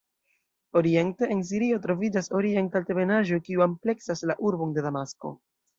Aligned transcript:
Oriente, 0.79 1.29
en 1.35 1.43
Sirio, 1.49 1.77
troviĝas 1.83 2.31
Orienta 2.41 2.81
Altebenaĵo 2.83 3.41
kiu 3.49 3.65
ampleksas 3.71 4.29
la 4.33 4.43
urbon 4.51 4.79
de 4.79 4.89
Damasko. 4.91 5.39